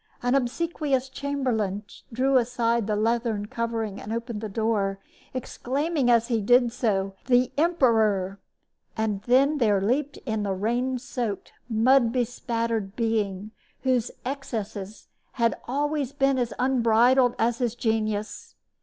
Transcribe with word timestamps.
An 0.23 0.33
obsequious 0.33 1.09
chamberlain 1.09 1.83
drew 2.11 2.37
aside 2.37 2.87
the 2.87 2.95
leathern 2.95 3.45
covering 3.45 4.01
and 4.01 4.11
opened 4.11 4.41
the 4.41 4.49
door, 4.49 4.97
exclaiming 5.31 6.09
as 6.09 6.27
he 6.29 6.41
did 6.41 6.71
so, 6.73 7.13
"The 7.27 7.51
emperor!" 7.55 8.39
And 8.97 9.21
then 9.27 9.59
there 9.59 9.79
leaped 9.79 10.17
in 10.25 10.41
the 10.41 10.53
rain 10.55 10.97
soaked, 10.97 11.53
mud 11.69 12.11
bespattered 12.11 12.95
being 12.95 13.51
whose 13.83 14.09
excesses 14.25 15.07
had 15.33 15.55
always 15.67 16.13
been 16.13 16.39
as 16.39 16.51
unbridled 16.57 17.35
as 17.37 17.59
his 17.59 17.75
genius. 17.75 18.55